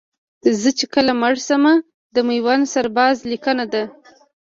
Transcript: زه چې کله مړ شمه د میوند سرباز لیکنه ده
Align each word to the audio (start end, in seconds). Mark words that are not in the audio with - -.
زه 0.61 0.69
چې 0.77 0.85
کله 0.93 1.11
مړ 1.21 1.33
شمه 1.47 1.73
د 2.15 2.15
میوند 2.27 2.63
سرباز 2.73 3.15
لیکنه 3.31 3.65
ده 3.73 3.83